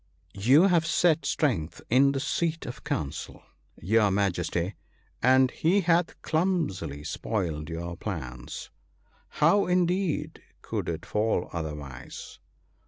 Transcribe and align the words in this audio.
You 0.39 0.63
have 0.63 0.87
set 0.87 1.27
Strength 1.27 1.79
in 1.87 2.11
the 2.13 2.19
seat 2.19 2.65
of 2.65 2.83
Counsel, 2.83 3.43
your 3.79 4.01
WAR. 4.01 4.09
IO9 4.09 4.13
Majesty, 4.15 4.75
and 5.21 5.51
he 5.51 5.81
hath 5.81 6.19
clumsily 6.23 7.03
spoiled 7.03 7.69
your 7.69 7.95
plans. 7.97 8.71
How 9.29 9.67
indeed 9.67 10.41
could 10.63 10.89
it 10.89 11.05
fall 11.05 11.49
otherwise 11.53 12.39